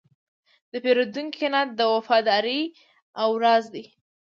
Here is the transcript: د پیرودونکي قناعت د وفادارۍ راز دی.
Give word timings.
د 0.71 0.73
پیرودونکي 0.83 1.37
قناعت 1.41 1.69
د 1.75 1.81
وفادارۍ 1.93 2.61
راز 3.43 3.65
دی. 3.73 3.85